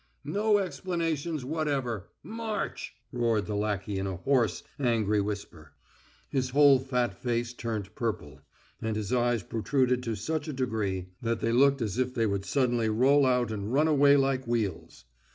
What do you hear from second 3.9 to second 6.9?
in a hoarse, angry whisper. His whole